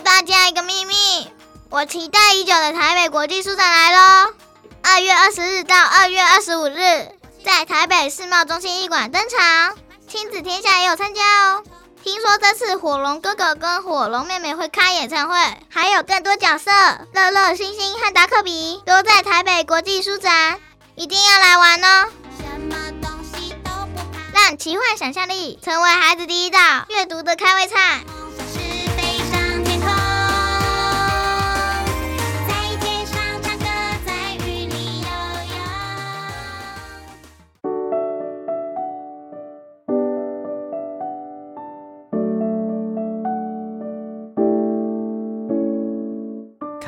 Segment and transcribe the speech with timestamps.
[0.00, 0.94] 诉大家一个秘密，
[1.68, 4.32] 我期待已久的台北国际书展来喽！
[4.82, 7.12] 二月二十日到二月二十五日，
[7.44, 9.76] 在台北世贸中心艺馆登场，
[10.08, 11.62] 亲子天下也有参加哦。
[12.02, 15.36] 听说这次火龙哥哥跟火龙妹妹会开演唱会，
[15.68, 16.70] 还有更多角色，
[17.12, 20.58] 乐乐、星星和达克比都在台北国际书展，
[20.94, 22.08] 一定要来玩哦！
[22.38, 26.58] 什么东西都不怕，让奇幻想象力成为孩子第一道
[26.88, 28.00] 阅读的开胃菜。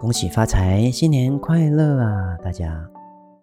[0.00, 2.34] 恭喜发财，新年快乐啊！
[2.38, 2.90] 大家，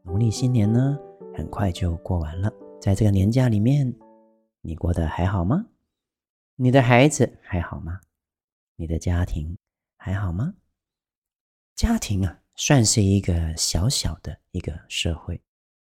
[0.04, 0.98] 农历新年呢，
[1.36, 2.52] 很快就过完了。
[2.82, 3.96] 在这个年假里面，
[4.62, 5.68] 你过得还好吗？
[6.56, 8.00] 你的孩子还好吗？
[8.76, 9.56] 你的家庭
[9.98, 10.56] 还好吗？
[11.76, 15.40] 家庭啊，算是一个小小的一个社会。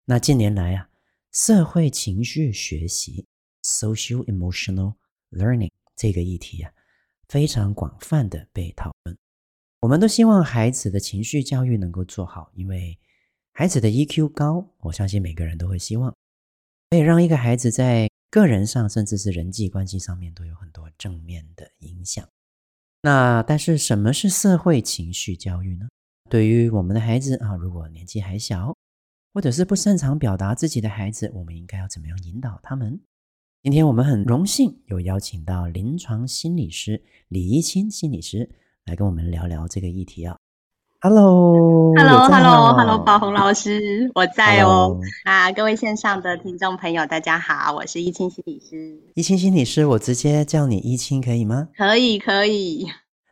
[0.06, 0.88] 那近年来啊，
[1.34, 3.28] 社会情绪学习
[3.64, 4.96] （social emotional
[5.30, 6.72] learning） 这个议题啊，
[7.28, 9.18] 非常广泛的被讨论。
[9.84, 12.98] 我们都希望孩子的情绪教育能够做好，因为
[13.52, 16.16] 孩子的 EQ 高，我相信每个人都会希望，
[16.90, 22.26] 可以让一个孩子在个人上，甚至是人际关系上面都有很多正面的影响。
[23.02, 25.90] 那但是什么是社会情绪教育呢？
[26.30, 28.74] 对于我们的孩子啊，如果年纪还小，
[29.34, 33.02] 或者是不擅长表达自己的孩子，我们应该要怎么样引导他们？
[33.62, 38.50] 今天我们很荣幸有邀请到临床心理师李依清心理师。
[38.86, 40.36] 来跟我们聊聊这个议题啊
[41.00, 45.00] ！Hello，Hello，Hello，Hello，宝红老师，我在哦。
[45.24, 49.02] 啊，各位线上的听众朋友，大家好，我是依清心理师。
[49.16, 51.70] 依清心理师，我直接叫你依清可以吗？
[51.78, 52.86] 可以，可以。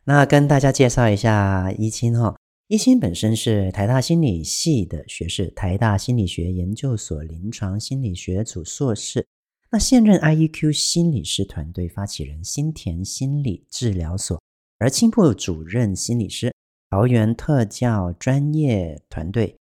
[0.04, 2.34] 那跟大家介绍一下依清哈，
[2.68, 9.26] 依清本身是台大心理系的学士，台大心理学研究所临床心理学组硕士。
[9.70, 14.41] 那现任 IEQ 心理师团队发起人，新田心理治疗所。
[14.82, 16.52] 而青埔主任心理师、
[16.90, 19.56] 桃园特教专业团队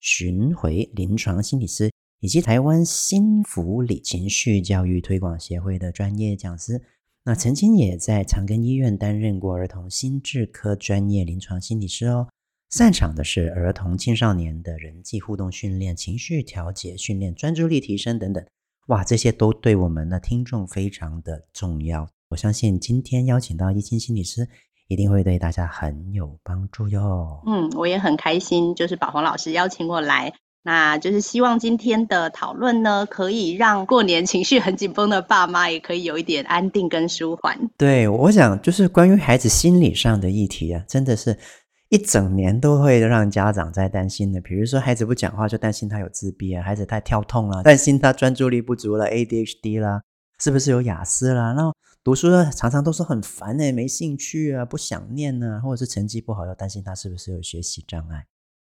[0.00, 6.80] 巡回临床心理师，以及台湾心辅理情绪教育推广协会的专业讲师，
[7.24, 12.28] 那曾经也在长庚医院担任过儿童心智科专业临床心理师哦。
[12.70, 18.42] 擅长的是儿童青少年的人际互动训练、情绪调节训练、专注力提升等等。
[18.86, 22.08] 哇，这些都对我们的听众非常的重要。
[22.32, 24.48] 我相信今天邀请到易清心理师，
[24.88, 27.42] 一定会对大家很有帮助哟。
[27.46, 30.32] 嗯，我也很开心，就是宝红老师邀请我来，
[30.62, 37.68] 那就是希望今天的讨论呢，可以让过年情绪很紧绷的爸妈也可以有一点安定跟舒缓。
[37.76, 41.36] 对，我想就是关于孩子心理上的议题啊，真的是
[41.90, 44.40] 一整年都会让家长在担心的。
[44.40, 50.00] 比如说孩子不讲话，就担心他有自闭啊；孩子太跳痛了，担心他专注力不足了，ADHD 啦。
[50.40, 51.52] 是不是有雅思啦？
[51.52, 51.72] 然后
[52.04, 58.26] 读书，常常都是很烦哎，没兴趣啊，不想念啊，或者是成绩不好，又担心他是不是有学习障碍。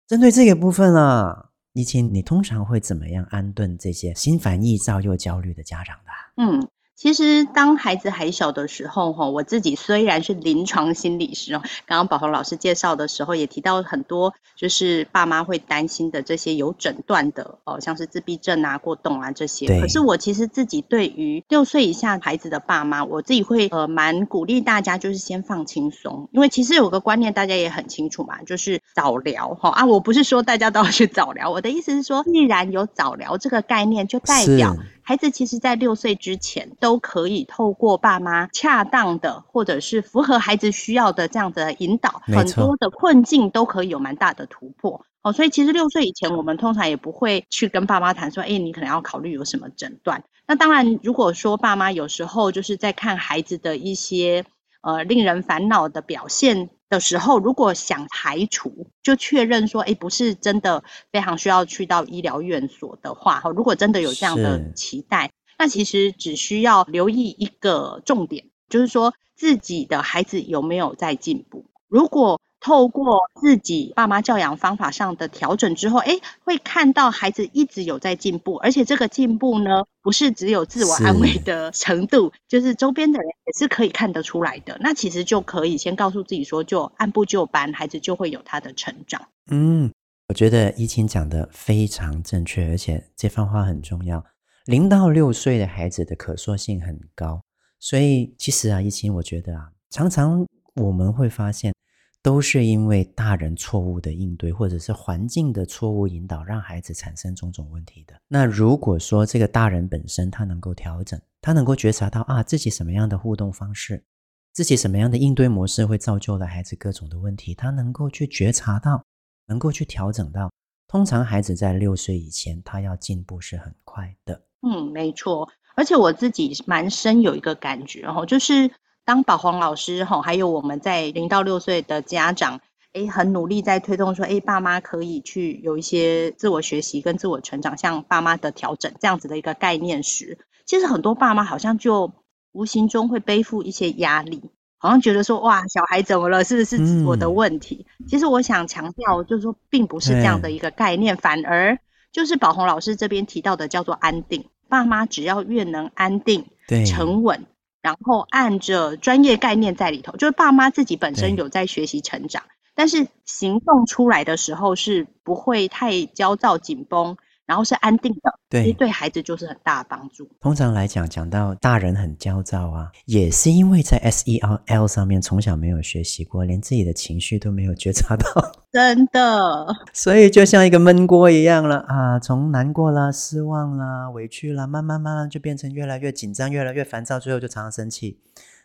[0.07, 6.43] 针对这个部分啊，依钦，你通常会怎么样安顿这些心烦意躁又焦虑的家长的？
[6.43, 6.69] 嗯。
[6.95, 19.81] 其实，当孩子还小的时候，哈，我自己虽然是临床心理师哦，刚刚宝红老师介绍的时候也提到很多，就是爸妈会担心的这些有诊断的哦，像是自闭症啊、过动啊这些。
[19.81, 34.77] 可是我其实自己对于六岁以下孩子的爸妈，我自己会呃蛮鼓励大家，就是先放轻松，因为其实有个观念大家也很清楚嘛，就是早疗哈啊，我不是说大家都要去早疗，我的意思是说，既然有早疗这个概念，就代表。
[35.03, 45.05] 孩子其实，在六岁之前，都可以透过爸妈恰当的，或者是符合孩子需要的这样子的引导，很多的困境都可以有蛮大的突破。
[45.23, 50.25] 哦，所以其实六岁以前，我们通常也不会去跟爸妈谈说，哎，你可能要考虑有什么诊断。
[50.47, 54.45] 那当然，如果说爸妈有时候就是在看孩子的一些
[54.83, 56.71] 呃令人烦恼的表现。
[56.93, 71.65] 的时候，如果想排除，就确认说，哎，不是真的非常需要去到医疗院所的话，哈如果真的有这样的期待，那其实只需要留意一个重点，就是说自己的孩子有没有在进步。
[71.89, 84.79] 如果透过自己爸妈教养方法上的调整之后，哎，会看到孩子一直有在进步，而且这个进步呢，不是只有自我安慰的程度，是就是周边的人也是可以看得出来的。
[84.81, 89.21] 那其实就可以先告诉自己说，就按部就班，孩子就会有他的成长。
[89.51, 89.93] 嗯，
[90.29, 94.25] 我觉得依晴讲的非常正确，而且这番话很重要。
[94.67, 97.43] 零到六岁的孩子的可塑性很高，
[97.81, 101.75] 所以其实啊，依晴，我觉得啊，常常我们会发现。
[102.23, 108.15] 都是因为大人错误的应对，或者是环境的错误引导，让孩子产生种种问题的。
[108.29, 114.05] 那如果说这个大人本身他能够调整，他能够觉察到啊，自己什么样的互动方式，
[114.53, 119.05] 自己什么样的应对模式会造就了孩子各种的问题，他能够去觉察到，
[119.49, 120.49] 能够去调整到，
[120.87, 124.41] 通常孩子在六岁以前，他要进步是很快的。
[124.61, 125.49] 嗯，没错。
[125.75, 128.71] 而且我自己蛮深有一个感觉哦，就是。
[129.05, 132.61] 当宝鸿老师吼，还有我们在零到六岁的家长，
[132.93, 142.13] 诶，很努力在推动说，诶，爸妈可以去有一些自我学习跟自我成长，像爸妈的调整这样子的一个概念时，其实很多爸妈好像就
[142.53, 146.45] 无形中会背负一些压力，好像觉得说，哇，小孩怎么了？
[146.45, 147.87] 是不是我的问题？
[147.99, 151.79] 嗯、其实我想强调，就是说，并不是这样的一个概念，反而
[152.13, 154.45] 就是宝红老师这边提到的叫做安定。
[154.69, 156.47] 爸妈只要越能安定、
[156.87, 157.47] 沉稳。
[157.83, 162.45] 然后按着专业概念在里头，就是爸妈自己本身有在学习成长，
[162.75, 167.17] 但是行动出来的时候是不会太焦躁紧绷。
[167.53, 170.27] 然后是安定的，对，其实对孩子就是很大的帮助。
[170.41, 178.25] 通常来讲，讲到大人很焦躁啊，也是因为在 S E R L 上面从小没有学习过，连自己的情绪都没有觉察到，
[178.73, 179.67] 真的。
[179.93, 188.19] 所以就像一个闷锅一样了啊，从难过啦、失望啦、委屈啦，慢慢慢慢就变成越来越紧张、越来越烦躁，最后就常常生气。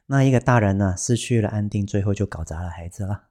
[0.06, 3.24] 那一个大人呢，失去了安定，最后就搞砸了孩子了。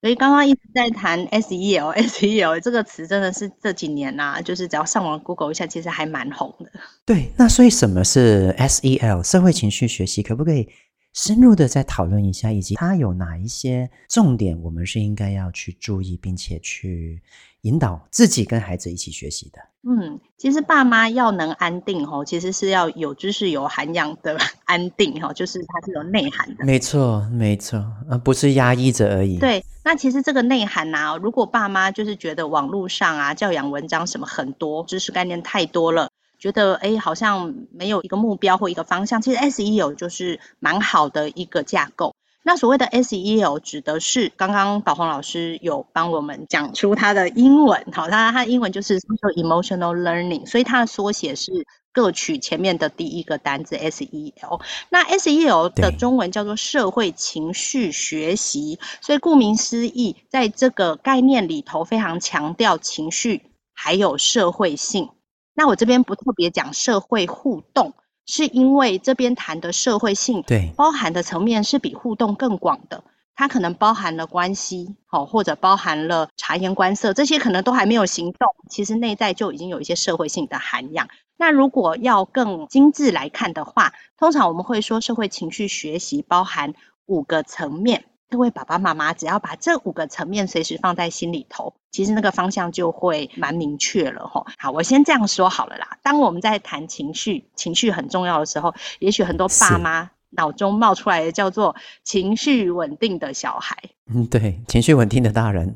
[0.00, 6.70] 所以刚刚一直在谈 SEL，SEL 这个词真的是这几年呐、就是只要上网 Google 一下，其实还蛮红的。
[7.04, 9.22] 对，那所以什么是 SEL？
[9.22, 10.66] 社会情绪学习可不可以
[11.12, 17.20] 深入的再讨论一下，以及它有哪一些重点，我们是应该要去注意，并且去
[17.62, 19.60] 引导自己跟孩子一起学习的？
[19.82, 24.36] 嗯，其实爸妈要能安定吼，其实是要有知识、有涵养的
[24.66, 26.64] 安定哈，就是它是有内涵的。
[26.66, 29.38] 没错，没错，而不是压抑着而已。
[29.38, 36.09] 对，那其实这个内涵呐，如果爸妈就是觉得网络上啊教养文章什么很多，知识概念太多了，
[36.40, 42.14] 觉得哎好像没有一个目标或一个方向，其实 SEL 就是蛮好的一个架构。
[42.42, 54.62] 那所谓的 SEL 指的是刚刚宝红老师有帮我们讲出它的英文，好，它它英文就是 Social Emotional Learning，所以它的缩写是各取前面的第一个单字 SEL。
[54.88, 63.42] 那 SEL 的中文叫做社会情绪学习，所以顾名思义，在这个概念里头非常强调情绪
[63.74, 65.10] 还有社会性。
[65.54, 67.92] 那我这边不特别讲社会互动。
[68.26, 73.02] 是因为这边谈的社会性，对，包含的层面是比互动更广的，
[73.34, 81.08] 它可能包含了关系，好，或者包含了察言观色，这些可能都还没有行动，其实内在就已经有一些社会性的涵养。
[81.36, 86.74] 那如果要更精致来看的话，通常我们会说社会情绪学习包含
[87.06, 88.04] 五个层面。
[88.30, 94.46] 各位爸爸妈妈，只要把这五个层面随时放在心里头，其实那个方向就会蛮明确了吼。
[94.56, 95.98] 好，我先这样说好了啦。
[96.04, 101.74] 当我们在谈情绪，情绪很重要的时候，也许很多爸妈脑中冒出来的叫做
[102.04, 103.76] 情绪稳定的小孩。
[104.14, 105.74] 嗯，对，情绪稳定的大人。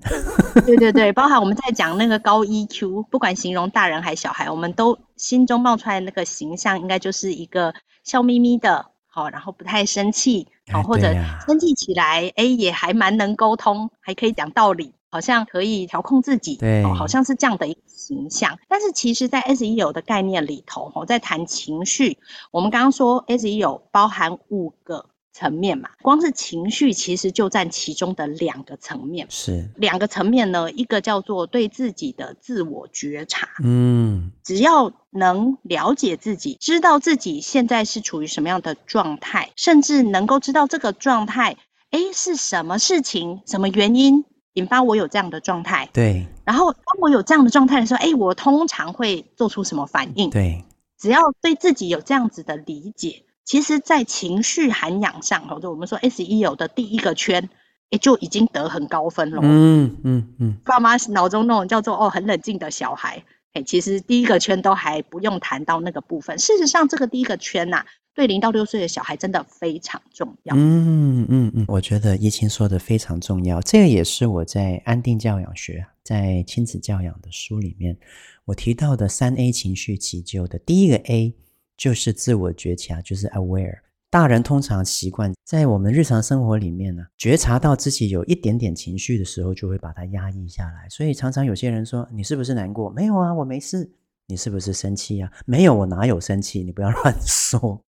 [0.65, 7.75] 对对对，包含我们在讲那个高 EQ，不管形容大人还小孩，我们都心中冒出来的那个形象，应该就是一个
[8.05, 8.87] 笑眯眯的。
[9.09, 11.13] 好，然后不太生气，好，或者
[11.47, 18.59] 生气起来，哎，也还蛮能沟通，还可以讲道理，好像可以调控自己，对，好像是这样的一个形象。
[18.69, 22.19] 但是其实，在 SEO 的概念里头，哦，在谈情绪，
[22.51, 25.07] 我们刚刚说 SEO 包含五个。
[25.35, 29.27] 层面嘛，光是情绪其实就占其中的两个层面。
[29.29, 33.49] 是两个层面呢，一个叫做对自己的自我觉察。
[33.65, 41.57] 嗯，只要能了解自己，知道自己现在是处于什么样的状态，甚至能够知道这个状态，
[41.91, 45.91] 哎，是什么事情、什么原因引发我有这样的状态？
[45.93, 46.25] 对。
[46.45, 50.31] 然后当我有这样的状态的时候，哎，我通常会做出什么反应？
[50.31, 50.65] 对。
[50.97, 53.24] 只要对自己有这样子的理解。
[53.45, 57.49] 其实，在情绪涵养上，或者我们说 SEO 的第一个圈，
[57.91, 59.41] 也就已经得很高分了。
[59.43, 60.57] 嗯嗯嗯。
[60.65, 63.23] 爸妈脑中那种叫做哦很冷静的小孩，
[63.53, 66.39] 哎，其实第一个圈都还不用谈到那个部分。
[66.39, 70.57] 事实上，这个第一个圈呐、啊，对零到六岁的小孩真的非常重要。
[70.57, 73.61] 嗯嗯嗯，我觉得依青说的非常重要。
[73.61, 77.99] 这个也是我在安定教养学、在亲子教养的书里面
[78.47, 81.35] 我提到的三 A 情绪急救的第一个 A
[81.77, 83.79] 就是自我觉察，就是 aware。
[84.11, 90.89] 大人通常习惯在我们日常生活里面呢，觉察到自己有一点点情绪的时候，就会把它压抑下来。
[90.89, 93.91] 所以常常有些人说：“你是不是难过？”没有啊，我没事。
[94.27, 95.31] 你是不是生气啊？
[95.45, 96.63] 没有，我哪有生气？
[96.63, 97.83] 你不要 乱说。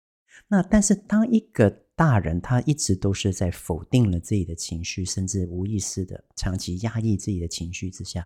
[0.48, 8.26] 那但是当一个大人他一直都是在否定了自己的情绪，甚至无意识的长期压抑自己的情绪之下，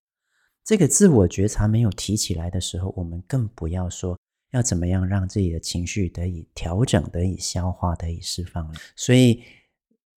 [0.64, 4.18] 这个自我觉察没有提起来的时候，我们更不要说。
[4.52, 8.80] 要怎么样让自己的情绪得以调整、得以消化、得以释放呢？
[8.96, 9.44] 所以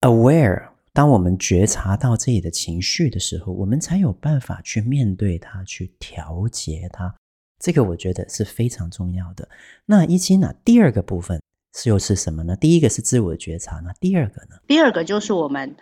[0.00, 7.14] ，aware，当我们觉察到自己的情绪的时候，我们才有办法去面对它、去调节它。
[7.58, 9.48] 这个我觉得是非常重要的。
[9.86, 10.52] 那依青呢？
[10.64, 11.40] 第二个部分
[11.74, 12.56] 是又是什么呢？
[12.56, 14.56] 第一个是自我觉察，那第二个呢？
[14.66, 15.76] 第二个就是我们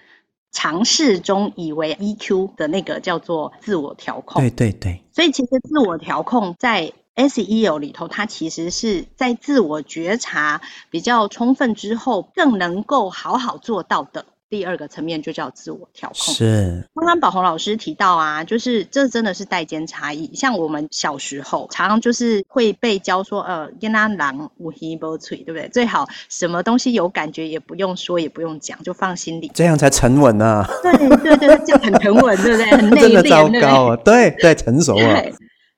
[0.53, 4.43] 尝试中以为 EQ 的那个叫做自我调控。
[4.43, 5.03] 对对对。
[5.13, 6.93] 所以其实自我调控在
[7.29, 10.61] SEL 里头，它其实是在自我觉察
[10.91, 16.35] 比较充分之后，更能够好好做到的第二个层面，就叫自我调控。
[16.35, 20.35] 是，刚刚宝红老师提到啊，就是这真的是代间差异。
[20.35, 25.69] 像我们小时候，常常就是会被教说，呃，跟他狼无黑不脆，对不对？
[25.69, 30.67] 最好什么东西有感觉，也不用说，也不用讲，就放心里，这样才沉稳啊。
[30.83, 32.67] 对对对，这样很沉稳，对不对？
[32.73, 33.97] 很内敛，真的糟糕啊！
[34.05, 35.23] 对对，成熟啊。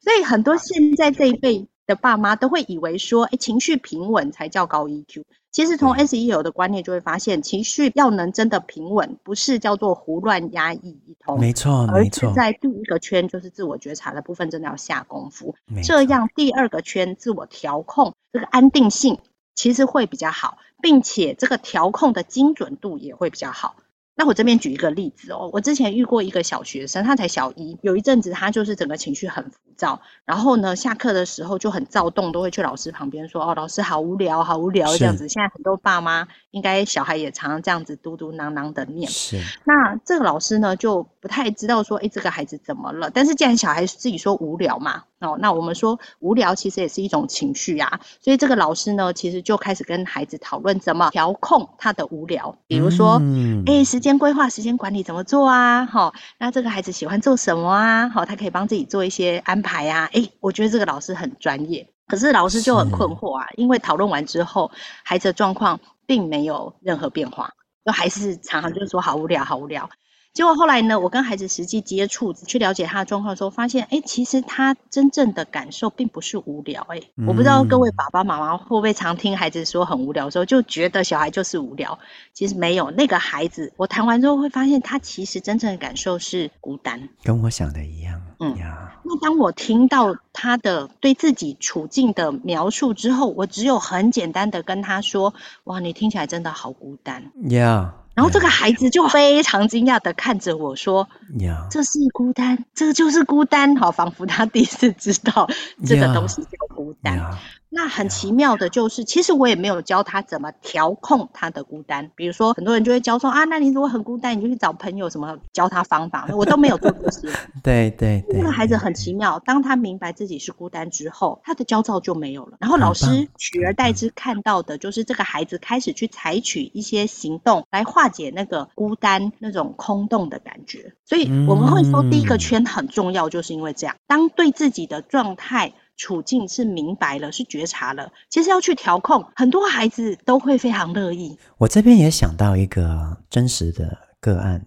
[0.02, 5.22] 所以很多现在这一辈的爸妈都会以为说，哎，情绪平稳才叫高 EQ。
[5.52, 12.28] 其实从 SEL 的观念就会发现，情绪要能真的平稳，不是叫做胡乱压抑一通，没错，没错。
[12.28, 15.54] 而是在第一个圈，就是自我觉察的部分，真的要下功夫。
[15.84, 19.18] 这样第二个圈，自我调控这个安定性
[19.54, 23.76] 其实会比较好，并且这个调控的精准度也会比较好。
[24.14, 35.28] 那我这边举一个例子哦，我之前遇过一个小学生，他才小一，有一阵子他就是整个情绪很浮躁，然后呢，下课的时候就很躁动，都会去老师旁边说：“哦，老师好无聊，好无聊。”这样子。
[35.28, 39.10] 现在很多爸妈应该小孩也常常这样子嘟嘟囔囔的念。
[39.10, 39.40] 是。
[39.64, 43.10] 那这个老师呢，就不太知道说，哎，这个孩子怎么了？
[43.10, 45.04] 但是既然小孩自己说无聊嘛。
[45.22, 55.86] 哦，那我们说无聊其实也是一种情绪啊，所以这个老师呢，其实就开始跟孩子讨论怎么调控他的无聊，比如说，嗯，哎，时间规划、时间管理怎么做啊？
[55.86, 58.08] 好，那这个孩子喜欢做什么啊？
[58.08, 60.10] 好，他可以帮自己做一些安排啊。
[60.12, 64.70] 哎，我觉得这个老师很专业，可是老师就很困惑啊，因为讨论完之后，
[65.04, 67.50] 孩子的状况并没有任何变化，
[67.84, 69.88] 就还是常常就是说好无聊，好无聊。
[70.32, 81.98] 结果后来呢，我跟孩子实际接触，去了解他的状况的时候，发现，哎，其实他真正的感受并不是无聊，哎，我不知道各位爸爸妈妈会不会常听孩子说很无聊的时候，就觉得小孩就是无聊。
[82.32, 88.18] 其实没有，那个孩子，我谈完之后会发现，他其实真正的感受是孤单，跟我想的一样。
[88.40, 88.94] 嗯呀。
[89.04, 95.34] 那当我听到他的对自己处境的描述之后，我只有很简单的跟他说
[95.64, 97.96] ：“哇，你听起来真的好孤单。”呀。
[98.14, 101.68] 然后这个孩子就非常惊讶的看着我说：“Yeah.
[101.70, 105.48] 这是孤单，这就是孤单。”好，仿佛他第一次知道
[105.86, 107.18] 这个东西叫孤单。
[107.18, 107.34] Yeah.
[107.74, 112.10] 那很奇妙的就是，其实我也没有教他怎么调控他的孤单。
[112.14, 117.28] 比如说，很多人就会教说啊，那你如果很孤单，你就去找朋友，什么教他方法，我都没有做这些。
[117.64, 122.58] 对对对，那个孩子很奇妙，当他明白自己是孤单之后，他的焦躁就没有了。
[122.60, 130.92] 然后老师取而代之看到的就是这个孩子开始去采取一些行动来化解那个孤单那种空洞的感觉。
[131.06, 135.72] 所以我们会说，第一个圈很重要，就是因为这样，当对自己的状态。
[135.96, 138.12] 处境是明白了，是觉察了。
[138.28, 141.38] 其实要去调控，很多孩子都会非常乐意。
[141.58, 144.66] 我这边也想到一个真实的个案，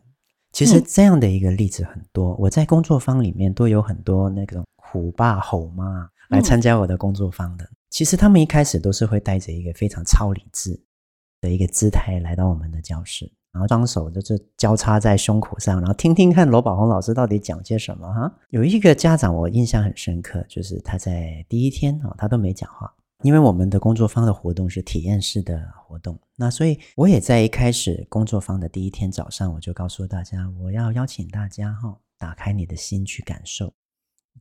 [0.51, 2.33] 其实这样的一个例子很多。
[2.33, 7.65] 嗯、我在工作坊里面都有很多那种虎爸虎妈来参加我的工作坊的。
[7.65, 10.79] 嗯、其实他们一开始都是会带着一个非常超理智
[11.41, 13.31] 的一个姿态来到我们的教室。
[13.55, 18.29] 然后双手就是交叉在胸口上，然后听听看罗宝红老师到底讲些什么哈。
[18.49, 22.93] 有一个家长我印象很深刻，就是他在第一天啊，他都没讲话，
[23.23, 33.71] 因为我们的工作坊的活动是体验式的活动，那所以我也在一开始工作坊的第一天早上，我就告诉大家，我要邀请大家哈，打开你的心去感受，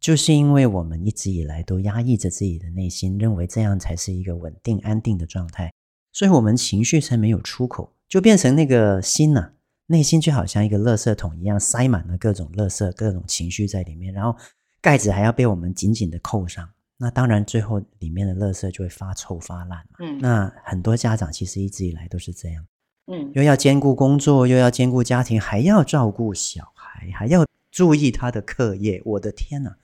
[0.01, 5.73] 就是因为我们一直以来都压抑着自己的内心，认为这样才是一个稳定安定的状态，
[6.13, 7.94] 所以我们情绪才没有出口。
[8.09, 9.53] 就变成那个心呐、啊，
[9.87, 14.37] 内心就好像一个垃圾桶一样，塞满了各种垃圾、各种情绪在里面，然后
[14.81, 16.69] 盖子还要被我们紧紧的扣上。
[16.97, 19.97] 那当然，最后里面的垃圾就会发臭发烂嘛。
[19.99, 22.65] 嗯，那很多家长其实一直以来都是这样。
[23.07, 29.03] 嗯，又要兼顾工作，又要兼顾家庭，还要照顾小孩，还要注意他的课业。
[29.05, 29.75] 我的天呐！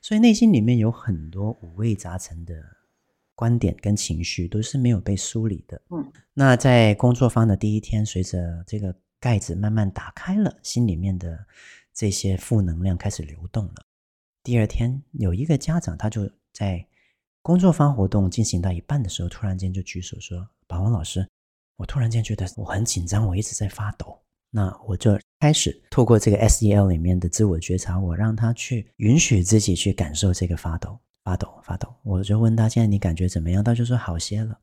[0.00, 2.54] 所以内心里面有很多五味杂陈的
[3.34, 5.80] 观点跟情绪，都是没有被梳理的。
[5.90, 11.46] 嗯，那在工作坊的第一天，随着这个盖子慢慢打开了，心里面的
[11.94, 13.74] 这些负能量开始流动了。
[14.42, 16.86] 第二天，有一个家长，他就在
[17.42, 21.28] 工作坊活动进行到一半的时候，突然间就举手说：“宝红老师，
[21.76, 24.18] 我突然间觉得我很紧张，我一直在发抖。”
[24.54, 31.94] 那我就开始透过这个 SEL 里面的自我觉察，我让他去允许自己去感受这个发抖、发抖、发抖。
[32.02, 34.58] 我就问他：“现在你感觉怎么样？”他就说：“好些了。”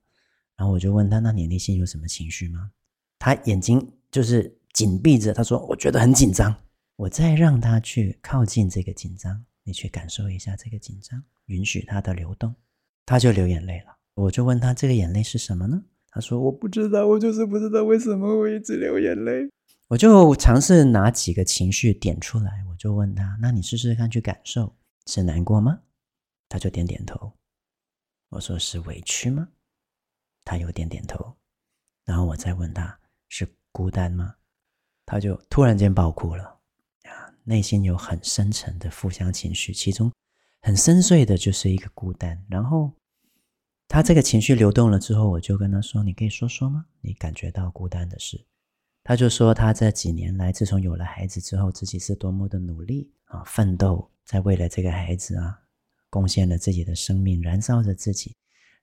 [0.58, 2.72] 然后我就问他：“那你内心有什么情绪吗？”
[3.20, 6.56] 他眼睛就是紧闭着，他说：“我觉得很紧张。”
[6.98, 9.46] 我再让他去靠近这个紧张。
[9.63, 12.56] 你去感受一下这个紧张，允许它的流动，
[13.06, 13.96] 他就流眼泪了。
[14.16, 15.84] 我就问他，这个眼泪是什么呢？
[16.10, 19.48] 他说我不知道，我就是不知道为什么会一直流眼泪。
[19.88, 24.75] 我就尝试拿几个情绪点出来，我就问他，那你试试看去感受，
[25.06, 25.80] 是难过吗？
[26.50, 27.32] 他就点点头。
[28.27, 29.48] 我说是委屈吗？
[30.44, 31.38] 他又点点头。
[32.03, 34.36] 然后我再问他，是孤单吗？
[35.06, 36.44] 他就突然间爆哭了。
[37.03, 40.12] 啊内心有很深沉的负向情绪，其中
[40.62, 42.44] 很深邃的就是一个孤单。
[42.48, 42.91] 然后
[43.88, 46.86] 他这个情绪流动了之后，我就跟他说：“你可以说说吗？
[47.01, 48.46] 你感觉到孤单的事？”
[49.03, 55.60] 他就说：“他这几年来，自从有了孩子之后，自己是多么的努力啊，奋斗，在为了这个孩子啊，
[56.10, 58.36] 贡献了自己的生命，燃烧着自己。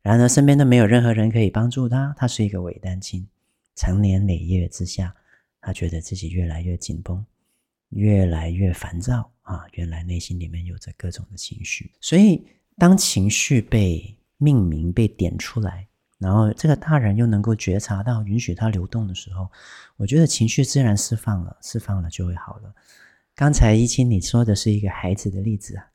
[0.02, 3.26] 然而身边都没有任何人可以帮助他，他是一个伪单亲，
[3.74, 5.14] 长年累月之下，
[5.60, 7.24] 他觉得自己越来越紧绷。”
[7.90, 9.64] 越来越烦躁啊！
[9.74, 12.44] 原来内心里面有着各种的情绪，所以
[12.76, 15.86] 当情绪被命名、被点出来，
[16.18, 19.48] 然后这个大人又能够觉察到、允许它流动的时候，
[19.96, 22.74] 我觉得情绪自然释放了，释放了就会好了。
[23.36, 25.86] 刚才一清你说的是一个孩子的例子啊，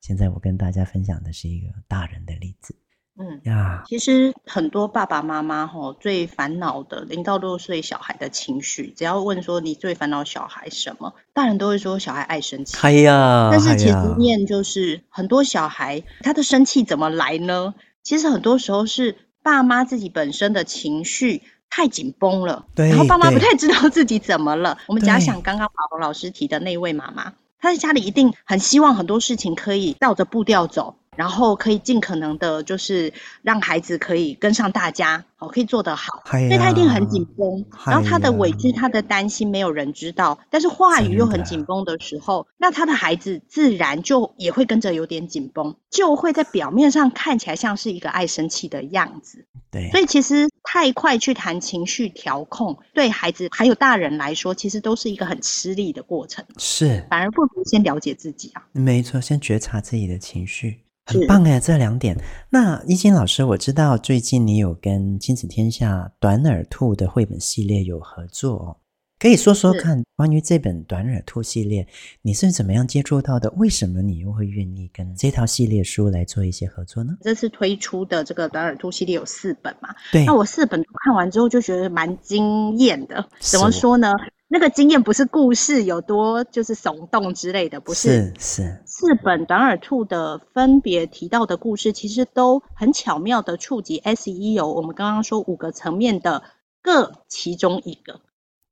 [0.00, 2.74] 现在我跟大家分享的是一个大人的例子。
[3.20, 12.76] 嗯呀，其实很多爸爸妈妈吼最烦恼的零到六岁小孩的情绪，只要问说你最烦恼小孩什么，大人都会说小孩爱生气。
[12.80, 17.74] 哎呀，但是其实面就是很多小孩他的生气怎么来呢？
[18.04, 24.78] 其实很多时候是爸妈自己本身的情绪太紧绷了，然后爸妈不太知道自己怎么了。
[24.86, 30.96] 我们假想刚刚宝红老师提的那位妈妈，他在家里一定很希望很多事情可以照着步调走。
[31.18, 37.66] 然后可以尽可能的，就是让孩子可以跟上大家，哦，可以做得好，所以他一定很紧绷。
[37.84, 40.38] 然后他的委屈、他的担心，没有人知道。
[40.48, 49.44] 但是话语又很紧绷的时候，那他的孩子自然就也会跟着有点紧绷，就会在表面上看起来像是一个爱生气的样子。
[49.72, 56.44] 对，所以其实太快去谈情绪调控，对孩子还有大人来说，其实都是一个很吃力的过程。
[56.58, 58.62] 是，反而不如先了解自己啊。
[58.70, 60.84] 没错，先觉察自己的情绪。
[61.08, 62.14] 很棒哎，这两点。
[62.50, 68.76] 那一金老师，我知道最近你有跟亲子天下短耳兔的绘本系列有合作哦，
[69.18, 71.86] 可以说说看关于这本短耳兔系列，
[72.22, 73.50] 你是怎么样接触到的？
[73.56, 77.16] 为什么你又会愿意跟这套系列书来做一些合作呢？
[77.20, 79.88] 这次推出的这个短耳兔系列有四本嘛？
[80.12, 80.24] 对。
[80.24, 83.28] 那我四本看完之后就觉得蛮惊艳的。
[83.40, 84.12] 怎么说呢？
[84.50, 96.44] 那个经验不是故事有多就是耸动之类的，不是，是是四本短耳兔的分别提到的故事，其实都很巧妙的触及 SEL，我们刚刚说五个层面的
[96.80, 98.22] 各其中一个，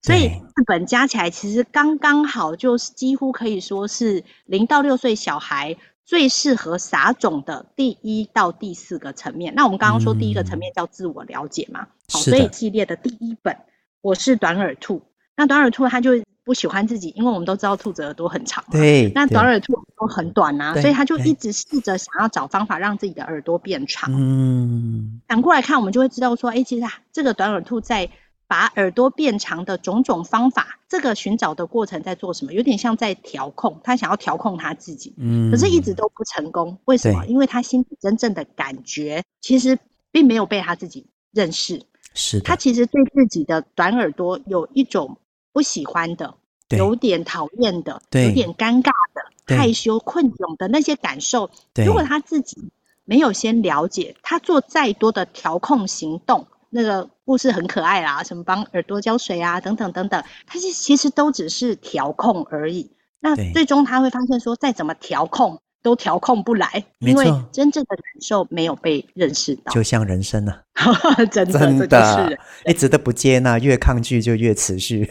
[0.06, 9.52] 所以四本加起来其实刚刚好，就是几乎可以说是零到六岁小孩最适合撒种的第一到第四个层面。
[9.56, 13.56] 那我们刚刚说第一个层面叫自我了解嘛，好，所以系列的第一本
[14.00, 15.02] 我是短耳兔。
[15.38, 16.12] 那短耳兔它就
[16.44, 18.70] 不喜欢自己，因为我们都知道兔子耳朵很长嘛。
[18.70, 19.10] 对。
[19.14, 24.10] 那短耳兔耳朵很短啊，所以它就一直试着想要找方法让自己的耳朵变长。
[24.16, 25.20] 嗯。
[25.26, 28.08] 反过来看，我们就会知道说，哎、欸，其实这个短耳兔在
[28.46, 32.52] 把耳朵变长的种种方法，这个寻找的过程在做什么？
[32.52, 35.14] 有点像在调控，他想要调控他自己。
[35.18, 35.50] 嗯。
[35.50, 37.26] 可是一直都不成功，为什么？
[37.26, 39.78] 因为他心里真正的感觉，其实
[40.10, 41.84] 并没有被他自己认识。
[42.14, 42.40] 是。
[42.40, 45.18] 他其实对自己的短耳朵有一种。
[45.52, 46.34] 不喜欢的，
[46.68, 52.70] 有点讨厌的，有点尴尬的，害羞、困窘的那些感受，如果他自己
[53.06, 62.90] 没有先了解，他做再多的调控行动，那个故事很可爱啦，什么帮耳朵浇水啊，等等等等，它是其实都只是调控而已。
[63.20, 70.62] 那最终他会发现说，再怎么调控都调控不来，因为真正的感受没有被认识到，就像人生啊，
[71.30, 75.04] 真的真的，一直都不接纳，越抗拒就越持续。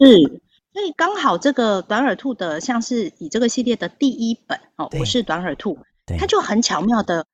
[0.00, 5.78] 是，所以刚好这个短耳兔的，像是以这个系列的第一本哦，我是短耳兔，
[6.18, 7.26] 它就很巧妙的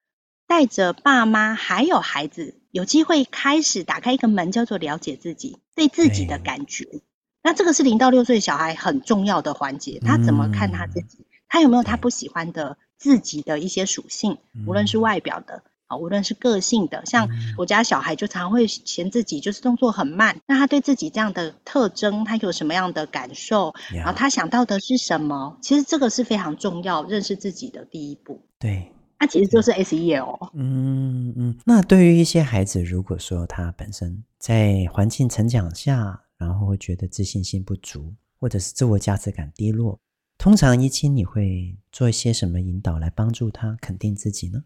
[0.47, 6.89] 带着爸妈还有孩子，有机会开始打开一个门，叫做了解自己，对自己的感觉。
[7.41, 11.19] 那这个是零到六岁小孩很重要的环节，他怎么看他自己？
[11.21, 14.39] 嗯、他有没有他不喜欢的自己的一些属性？
[14.67, 20.41] 无论是外表的啊，无论是个性的，像我家小孩就常会嫌自己就是动作很慢。
[20.45, 23.73] 那他对自己这样的特征，他有什么样的感受？
[23.95, 25.59] 然后他想到的是什么？
[25.63, 28.43] 其实这个是非常重要，认识自己的第一步。
[28.59, 28.91] 对，
[29.25, 30.51] 那其实就是 SEL。
[30.53, 31.59] 嗯嗯。
[31.65, 39.99] 那对于一些孩子，如果说他本身在环境成长下，然后会觉得自信心不足，或者是自我价值感低落。
[40.37, 44.63] 通常一期你会做一些什么引导来帮助他肯定自己呢？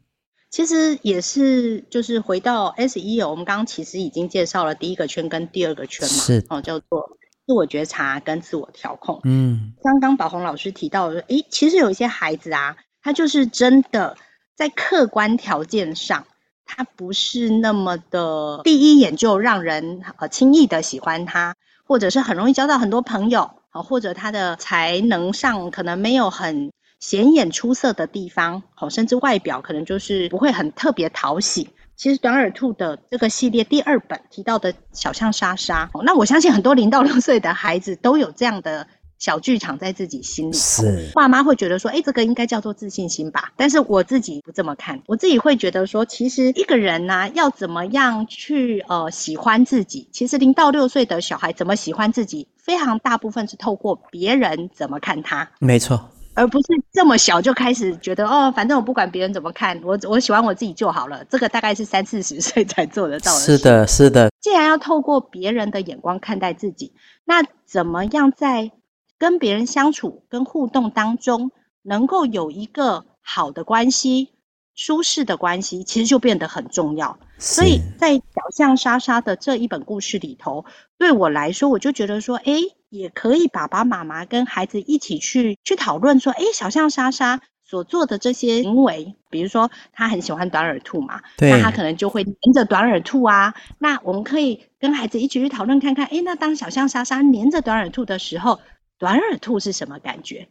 [0.51, 7.17] 其实也是，就是回到 SEL，我们刚刚其实已经介绍了第一个圈跟第二个圈嘛，是哦，叫做
[7.47, 9.21] 自我觉察跟自我调控。
[9.23, 14.17] 嗯，刚刚宝红老师提到的，诶，其实有一些孩子啊，他就是真的
[14.59, 16.25] 在客观条件上。
[16.71, 21.55] 他不是那么的第一眼就让人呃轻易的喜欢他，
[21.87, 31.71] 或者是很容易交到很多朋友啊，或者他的才能上可能没有很显眼出色的地方，甚至外表可能就是不会很特别讨喜。
[31.97, 38.87] 其实短耳兔的这个系列第二本提到的小象莎莎，那我相信很多零到六岁的孩子都有这样的。
[39.19, 43.53] 小剧场在自己心里，是爸妈会觉得说，哎，这个应该叫做自信心吧？
[43.57, 50.09] 但是我自己不这么看，我自己会觉得说，其实一个人呢、啊，要怎么样去呃喜欢自己？
[50.13, 61.25] 其实零到六岁的小孩怎么喜欢自己，非常大部分是透过别人怎么看他，没错，而不是这么小就开始觉得哦，反正我不管别人怎么看，我我喜欢我自己就好了。
[61.25, 63.41] 这个大概是三四十岁才做得到的。
[63.41, 64.31] 是的，是的。
[64.41, 66.93] 既然要透过别人的眼光看待自己，
[67.25, 68.71] 那怎么样在
[69.19, 71.51] 跟别人相处、跟互动当中，
[71.83, 74.31] 能够有一个好的关系、
[74.75, 77.19] 舒适的关系，其实就变得很重要。
[77.39, 78.23] 所以在小
[78.57, 80.65] 象莎莎的这一本故事里头，
[80.99, 82.55] 对我来说，我就觉得说，哎，
[82.89, 93.55] 也可以爸爸妈妈跟孩子一起去去讨论说，哎，小象莎莎所做的这些行为，比如说他很喜欢短耳兔嘛，那他可能就会黏着短耳兔啊。
[93.79, 98.59] 那我们可以跟孩子一起去讨论看看，哎，那当小象莎莎黏着短耳兔的时候，
[98.99, 100.49] 短耳兔是什么感觉？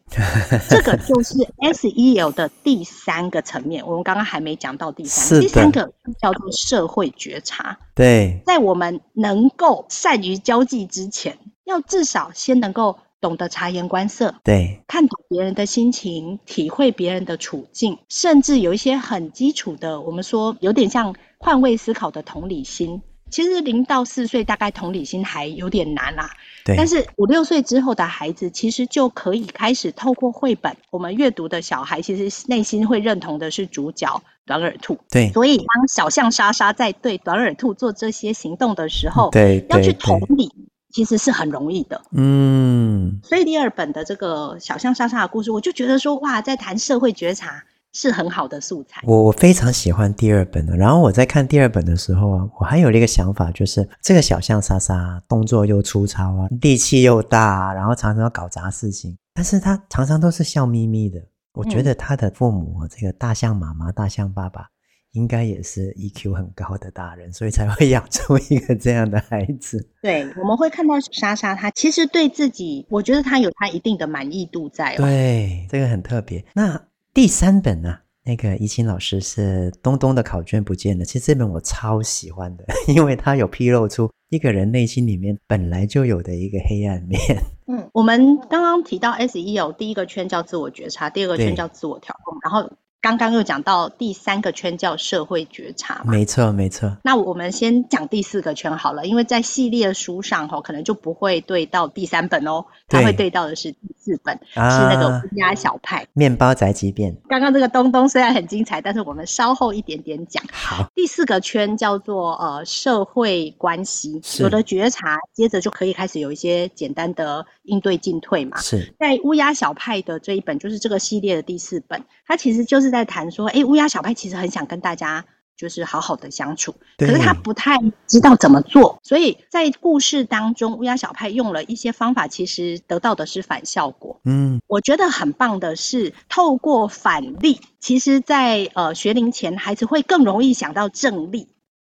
[0.70, 3.86] 这个就是 SEL 的第三个层面。
[3.86, 7.78] 我们刚刚还没讲到第三个，第三个叫做社会觉察。
[7.94, 23.02] 对，在我们能够善于交际之前，要至少先能够懂得察言观色，对，看懂别人的心情，体会别人的处境，甚至有一些很基础的，我们说有点像换位思考的同理心。
[23.30, 26.30] 其实零到四岁大概同理心还有点难啦，
[26.64, 26.76] 对。
[26.76, 34.98] 但是五六岁之后的孩子，其实就可以开始透过绘本，我们阅读的小孩，其实内心会认同的是主角短耳兔。
[35.10, 35.30] 对。
[35.32, 40.50] 所以当小象莎莎在对短耳兔做这些行动的时候，对，要去同理，
[40.90, 42.02] 其实是很容易的。
[42.12, 43.20] 嗯。
[43.22, 47.64] 所以第二本的这个小象莎莎的故事，我就觉得说，哇，在谈社会觉察。
[47.98, 49.02] 是很好的素材。
[49.02, 50.76] 我我非常喜欢第二本的。
[50.76, 59.18] 然后我在看第二本的时候啊，我还有一个想法，就是这个小象莎莎动作又粗糙啊，力气又大，然后常常要搞砸事情。
[59.34, 61.20] 但是他常常都是笑眯眯的。
[61.54, 64.68] 我觉得他的父母，这个大象妈妈、大象爸爸，
[65.10, 69.84] 应该也是 EQ 很高的大人，所以才会 养出一个这样的孩子。
[70.00, 74.94] 对，我们会看到莎莎，她其实对自己，我觉得她有她一定的满意度在。
[74.94, 76.44] 对，这个很特别。
[76.54, 76.80] 那。
[77.18, 81.04] 第三本呢、啊，那个怡清老师是东东的考卷不见了。
[81.04, 87.18] 其实这本我超喜欢的， 因为它有披露出一个人内心里面本来就有的一个黑暗面。
[87.66, 92.72] 嗯，我们刚刚提到 SEO 第一个圈叫自我觉察，第二个圈叫自我调控，然后。
[93.16, 96.94] 刚刚又讲到第三个圈叫社会觉察嘛，没错没错。
[97.02, 106.06] 那我们先讲第四个圈好了，因为在系列书上哈，可能就不会对到第三本哦，它会对到的是第四本，啊、是那个乌鸦小派。
[106.12, 107.16] 面包宅急便。
[107.28, 110.42] 刚刚这个东东虽然很精彩，但是我们稍后一点点讲。
[110.52, 118.60] 好，第四个圈叫做呃社会关系，有了觉察，接着就可以开始有一些简单的应对进退嘛。
[118.60, 122.88] 是在乌鸦小派的这一本，就是这个系列的第四本，它其实就是。
[122.88, 125.24] 在谈说，哎，乌鸦小派其实很想跟大家
[125.56, 134.20] 就是好好的相处，可是他不太知道怎么做，所以在故事当中，乌鸦小派用了一些方法，其实得到的是反效果。
[134.24, 141.48] 嗯，我觉得很棒的是，透过反例，其实在，在呃学龄前，孩子会更容易想到正例。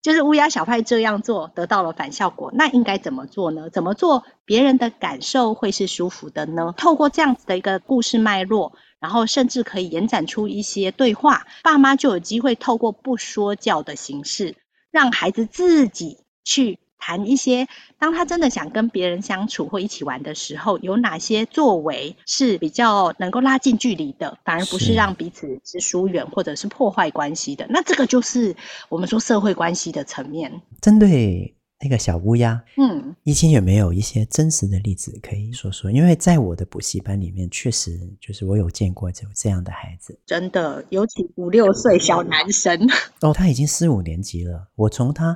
[0.02, 3.70] 就是乌鸦小派这样做得到了反效果，那应该怎么做呢？
[3.70, 6.74] 怎么做别人的感受会是舒服的呢？
[6.78, 14.56] 透过这样子的一个故事脉络，然后甚至可以延展出一些对话，爸妈就有机会透过不说教的形式，
[14.92, 16.80] 让孩子自己去。
[17.02, 17.66] 谈一些，
[17.98, 27.66] 当他真的想跟别人相处或一起玩的时候，有哪些作为是比较能够拉近距离的，反而不是让彼此是疏远或者是破坏关系的。
[27.70, 28.54] 那这个就是
[28.90, 30.62] 我们说社会关系的层面。
[30.82, 31.56] 针对。
[31.82, 35.89] 那个小乌鸦，嗯，一清有没有一些真实的例子可以说说？
[35.89, 42.78] 因为在我的补习班里面，确实就是我有见过有这样的孩子，真的，尤其五六岁小男生
[43.22, 44.68] 哦，他已经四五年级了。
[44.76, 45.34] 我从他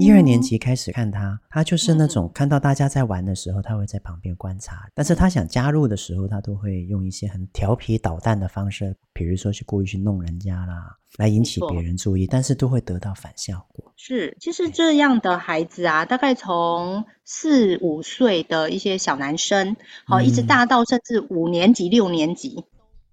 [0.00, 10.96] 一二年级开始看他，他就是那种看到大家在玩的时候，他会在旁边观察，但是他想加入的时候，他都会用一些很调皮捣蛋的方式，比如说去故意去弄人家啦。
[11.16, 13.92] 来引起别人注意，但是都会得到反效果。
[13.96, 19.76] 是，其实这样的孩子啊，大概从四五岁的一些小男生，
[20.06, 22.64] 好、嗯，一直大到甚至五年级、六年级，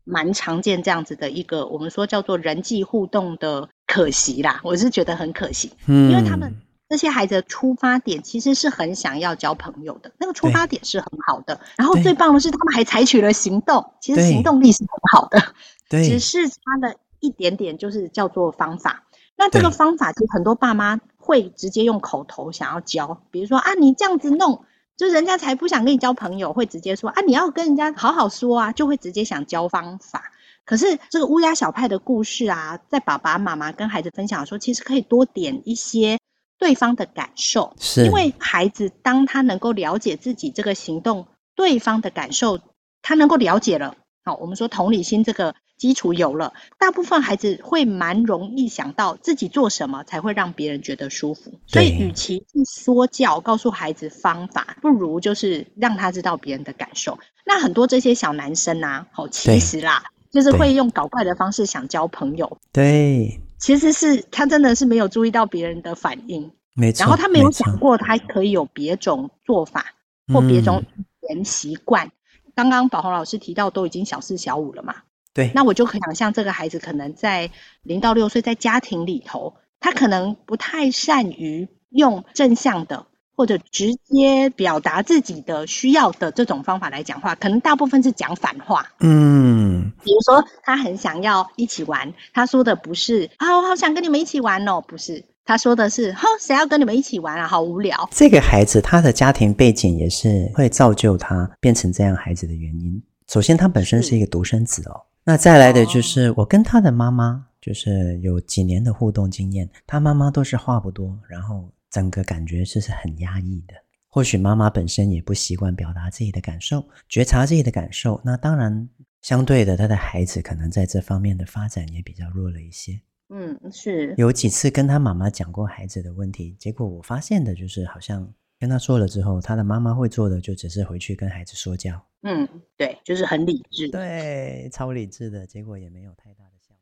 [0.04, 4.60] 蛮常见这样子的一个我们说叫做人际互动的可惜啦。
[4.64, 6.54] 我是觉得很可惜，嗯，因为他们
[6.90, 11.58] 这些孩子的出发点其实是很想要交朋友的，那个出发点是很好的。
[11.78, 15.42] 然后最棒的是，他们还采取了行动，其实行动力是很好的，
[15.90, 16.98] 对，只是他的。
[17.24, 19.06] 一点点就是叫做方法，
[19.38, 24.66] 那这个方法其实很多爸妈会直接用口头想要教，比如说啊，你这样子弄，
[24.98, 30.34] 就人家才不想跟你交朋友，会直接说啊，你要跟人家好好说啊，就会直接想教方法。
[30.66, 36.20] 可是这个乌鸦小派的故事啊，在爸爸妈妈跟孩子分享的时候，其实可以多点一些
[36.60, 42.60] 对方的感受，是，因为孩子当他能够了解自己这个行动对方的感受，
[43.02, 45.56] 他能够了解了，好，我们说同理心这个。
[45.84, 51.52] 基础有了，大部分孩子会蛮容易想到自己做什么才会让别人觉得舒服。
[51.68, 57.20] 所以，与其去说教，告诉孩子方法，不如就是让他知道别人的感受。
[57.46, 62.58] 那很多这些小男生啊，好，其实啦，就是会用搞怪的方式想交朋友。
[62.72, 67.04] 对，其实是他真的是没有注意到别人的反应，没错。
[67.04, 69.88] 然后他没有想过他可以有别种做法
[70.34, 72.10] 或别种语言习惯。
[72.56, 74.96] 刚刚宝红老师提到，都已经小四小五了嘛。
[75.34, 77.50] 对，那我就可想象这个孩子可能在
[77.82, 88.86] 零到六岁，在家庭里头，他可能不太善于用正向的或者直接表达自己的需要的这种方法来讲话，可能大部分是讲反话。
[89.00, 98.08] 嗯，比如说他很想要一起玩，他说的不是啊，我好想跟你们一起玩哦，不是，他说的是，哼，谁要跟你们一起玩啊，好无聊。
[98.12, 103.02] 这个孩子他的家庭背景也是会造就他变成这样孩子的原因。
[103.28, 105.02] 首先，他本身是一个独生子哦。
[105.26, 109.70] 那再来的就是我跟他的妈妈，就是有几年的互动经验。
[109.88, 113.74] 他妈妈都是话不多，然后整个感觉就是很压抑的。
[114.10, 118.20] 或许妈妈本身也不习惯表达自己的感受，觉察自己的感受。
[118.24, 118.88] 那当然，
[119.22, 123.00] 相对的，他的孩子可能在这方面的发展也比较弱了一些。
[123.30, 124.14] 嗯，是。
[124.18, 132.00] 有几次跟他妈妈讲过孩子的问题，结果我发现的就是，好像跟他说了之后，他的妈妈会做的就只是回去跟孩子说教。
[132.26, 136.78] 嗯，对，就是很理智，对，超理智的，结果也没有太大的效果。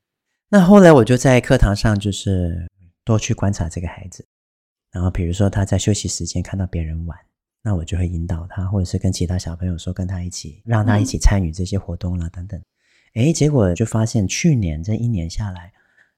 [0.49, 2.69] 那后来我就在课堂上，就是
[3.04, 4.23] 多去观察这个孩子，
[4.91, 7.17] 然后比如说他在休息时间看到别人玩，
[7.63, 12.62] 那我就会引导他，或者是跟其他小朋友说，跟他一起，让他一起参与这些活动了等等。
[13.15, 15.73] 哎、嗯，结果就发现去年这一年下来，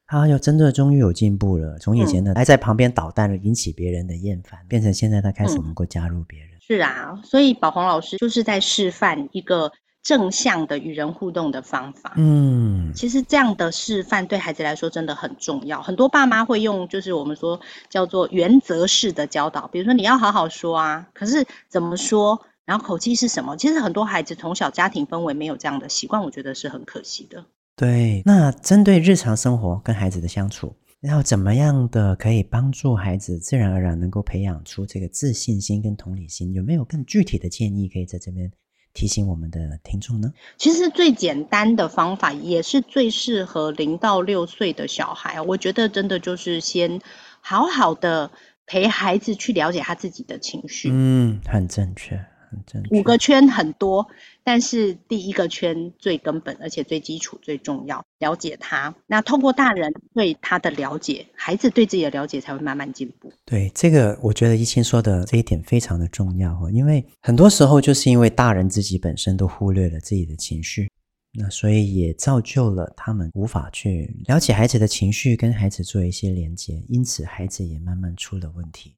[0.06, 6.50] 他又真的终于有进步了，从以前的还在旁边捣蛋，引起别人的厌烦，变成现在他开始能够加入别人。
[6.50, 9.72] 嗯是啊，所以宝红老师就是在示范一个
[10.02, 12.14] 正向的与人互动的方法。
[12.16, 15.82] 嗯，其实这样的示范对孩子来说真的很重要。
[15.82, 23.58] 很多爸妈会用就是我们说叫做原则式的教导，比如说你要好好说啊，可是怎么说，然后口气是什么？
[23.58, 27.44] 其实很多孩子从小家庭氛围没有这样的习惯，我觉得是很可惜的。
[27.76, 30.76] 对，那针对日常生活跟孩子的相处。
[31.04, 36.54] 要怎么样的可以帮助孩子自然而然能够培养出这个自信心跟同理心？
[36.54, 38.50] 有没有更具体的建议可以在这边
[38.94, 40.32] 提醒我们的听众呢？
[40.58, 45.42] 其实最简单的方法，也是最适合零到六岁的小孩。
[45.42, 47.02] 我觉得真的就是先
[47.42, 48.32] 好好的
[48.66, 50.90] 陪孩子去了解他自己的情绪。
[50.90, 52.16] 嗯，很正确，
[52.50, 52.98] 很正确。
[52.98, 54.08] 五个圈很多，
[54.44, 58.94] 但是第一个圈最根本，而且最基础、最重要，了解他。
[59.08, 63.32] 那通过大人对他的了解，孩子对自己的了解才会慢慢进步。
[63.46, 70.90] 对，这个我觉得一清说的这一点非常的重要哦，因为很多时候就是因为大人自己本身都忽略了自己的情绪。
[71.36, 78.96] 那所以也造就了他们无法去了解孩子的情绪，跟孩子做一些连接，因此孩子也慢慢出了问题。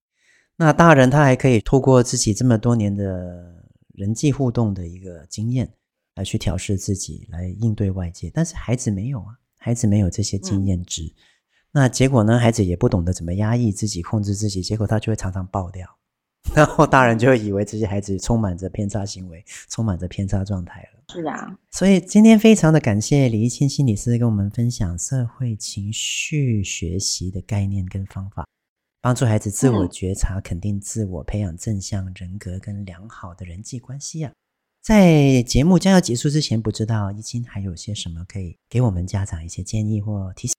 [0.57, 3.54] 那大人他还可以透过自己这么多年的
[3.97, 5.71] 人际互动的一个经验
[6.15, 11.03] 来去调试自己，来应对外界，但是孩子没有啊，孩子没有这些经验值。
[11.03, 11.15] 嗯。
[11.71, 15.87] 那结果呢，孩子也不懂得怎么压抑自己、控制自己，结果他就会常常爆掉。
[16.55, 21.03] 然后大人就会以为这些孩子充满着偏差行为，充满着偏差状态了。
[21.11, 28.47] 是啊，所以今天非常的感谢李一清心理师跟我们分享社会情绪学习的概念跟方法，
[29.05, 34.31] 帮助孩子自我觉察、肯定自我、培养正向人格跟良好的人际关系啊。
[34.81, 40.55] 在节目将要结束之前，不知道一清还有些什么可以给我们家长一些建议或提醒？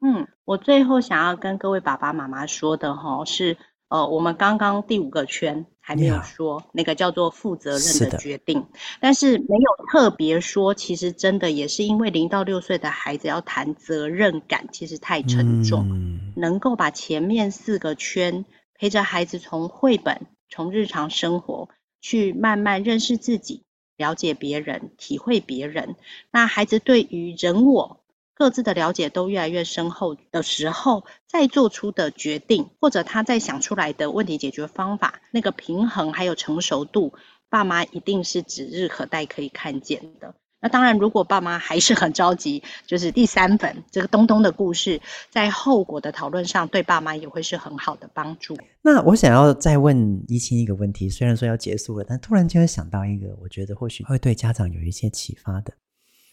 [0.00, 3.58] 嗯，我最后想要跟各位爸爸妈妈说的哈是。
[3.88, 8.66] 呃，我们刚刚第五个圈还没有说，那个叫做负责任的决定，
[9.00, 15.88] 但是没有特别说，其实真的也是因为零到六岁的孩子要谈责任感，其实太沉重。
[15.90, 21.70] 嗯，能够把前面四个圈陪着孩子从绘本、从日常生活
[22.02, 23.62] 去慢慢认识自己、
[23.96, 25.96] 了解别人、体会别人，
[26.30, 27.97] 那孩子对于人我。
[28.38, 37.14] 各自的了解都越来越深厚的时候，再做出的决定，或者他再想出来的问题解决方法，那个平衡还有成熟度，
[37.50, 40.36] 爸妈一定是指日可待可以看见的。
[40.60, 48.56] 那当然，如果爸妈还是很着急，就是第三本这个东东的故事，在后果的讨论上，对爸妈也会是很好的帮助。
[48.82, 55.72] 那我想要再问一清一个问题，虽然说要结束了，但突然间想到一个，我觉得或许会对家长有一些启发的。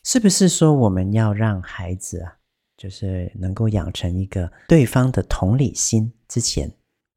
[0.05, 2.37] 是不是说我们要让孩子啊，
[2.77, 6.71] 就是能够养成一个对方的同理心之前，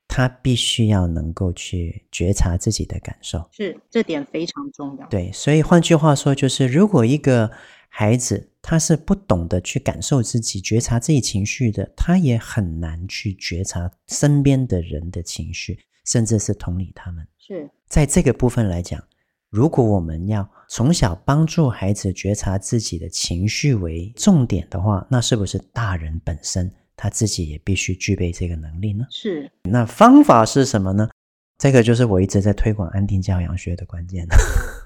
[0.09, 3.47] 他必须要能够去觉察自己的感受？
[3.53, 5.07] 是，这点非常重要。
[5.09, 7.51] 对，所以换句话说，就是如果一个
[7.91, 17.29] 孩子他是不懂得去感受自己、觉察自己情绪的，他也很难去觉察身边的人的情绪，甚至是同理他们。
[17.37, 19.05] 是，在这个部分来讲。
[19.51, 29.07] 如果我们要从小帮助孩子觉察自己的情绪为重点的话，那是不是大人本身他自己也必须具备这个能力呢？
[29.11, 29.51] 是。
[29.63, 31.09] 那方法是什么呢？
[31.57, 34.27] 这个就是我一直在推广安定教养学的关键。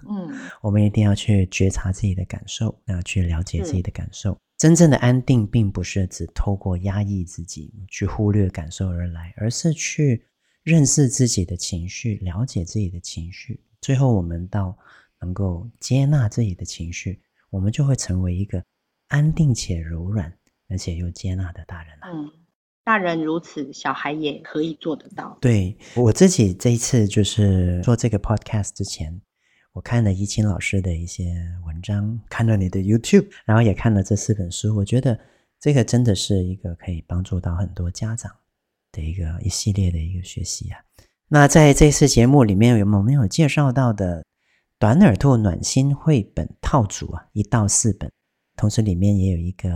[0.09, 0.31] 嗯，
[0.62, 4.38] 我们一定要去觉察自己的感受，那去了解自己的感受。
[4.57, 10.25] 真正的安定，并不是只透过压抑自己去忽略感受而来，而是去
[10.62, 13.61] 认识自己的情绪，了解自己的情绪。
[13.83, 14.79] 最后，我们到
[15.21, 18.64] 能够接纳自己的情绪，我们就会成为一个
[19.09, 20.33] 安定且柔软，
[20.68, 22.07] 而且又接纳的大人了。
[22.07, 22.31] 嗯，
[22.85, 25.37] 大人如此，小孩也可以做得到。
[25.40, 29.21] 对，我自己这一次就是做这个 podcast 之前，
[29.73, 31.35] 我看了怡清老师的一些
[31.66, 35.18] 文章，看了你的 YouTube，然后也看了这四本书，我觉得
[35.59, 38.31] 这个真的是一个可以帮助到很多家长
[38.92, 40.79] 的一个一系列的一个学习啊。
[41.35, 44.23] 那在这次节目里面，有没有介绍到的
[44.79, 47.25] 短耳兔暖心绘本套组啊？
[47.33, 48.12] 一到四本，
[48.55, 49.71] 同时里面也有一个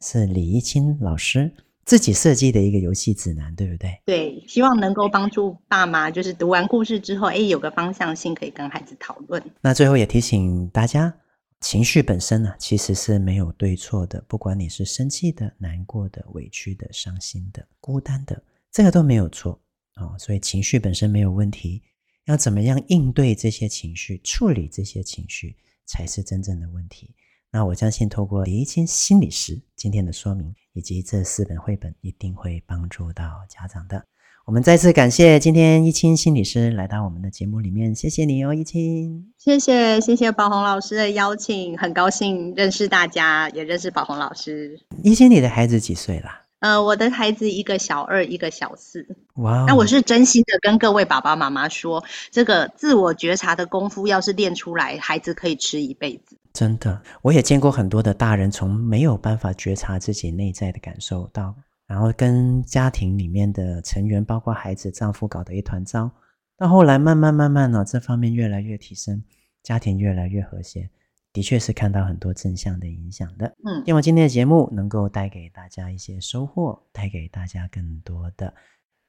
[0.00, 1.52] 是李一清老师
[1.84, 4.00] 自己设计的一个游戏指南，对不对？
[4.06, 9.42] 对，希望能够帮助爸妈，就是读完故事之后，哎，有个方向性可以跟孩子讨论。
[9.60, 11.12] 那最后也提醒大家，
[11.60, 19.60] 情绪本身呢，其实是没有对错的，不管你是生气的、难过的、委屈的、伤心的、孤单的，这个都没有错。
[20.00, 21.82] 哦，所以情绪本身没有问题，
[22.26, 27.14] 要怎么样应对这些情绪，处理这些情绪，才是真正的问题。
[27.52, 34.06] 那我相信，透过李一清心理师今天的说明，以及这四本绘本，一定会帮助到家长的。
[34.46, 39.32] 我们再次感谢今天一清心理师来到我们的节目里面，谢谢你哦，一清。
[39.36, 44.80] 谢谢，谢谢宝红老师的邀请，很高兴认识大家，也认识宝红老师。
[45.02, 46.30] 一清，你的孩子几岁了？
[46.60, 49.06] 呃，我的孩子一个小二，一个小四。
[49.36, 56.36] 哇那我是真心的跟各位爸爸妈妈说，这个自我觉察的功夫要是练出来，孩子可以吃一辈子。
[56.52, 61.54] 真的，我也见过很多的大人，从没有办法觉察自己内在的感受到，
[61.86, 66.10] 然后跟家庭里面的成员，包括孩子、丈夫搞得一团糟，
[66.58, 69.22] 到后来慢慢慢慢呢，这方面越来越提升，
[69.62, 70.90] 家庭越来越和谐。
[71.32, 78.52] 的确是看到很多正向的影响的，嗯，希望今天的节目能够带给大家一些收获，带给大家更多的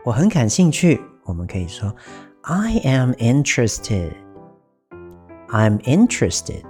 [0.04, 1.95] 我很感兴趣，我们可以说
[2.43, 6.64] I am interested。I'm interested。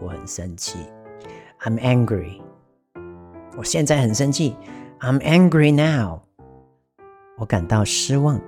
[0.00, 0.78] 我很生气。
[1.60, 2.40] I'm angry.
[3.56, 4.56] 我现在很生气，
[5.00, 6.20] I'm angry now。
[7.38, 8.40] 我感到失望，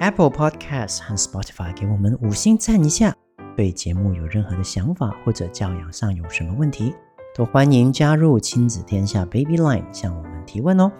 [0.00, 3.14] Apple Podcast 和 Spotify 给我们五星赞一下。
[3.54, 6.94] 对节目有任何的想法或者教养上有什么问题，
[7.36, 10.90] 都欢迎加入亲子天下 Baby Line 向我们提问哦。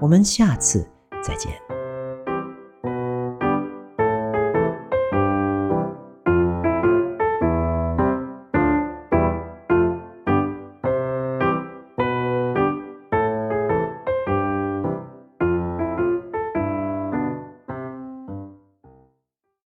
[0.00, 0.86] 我们下次
[1.26, 1.50] 再见。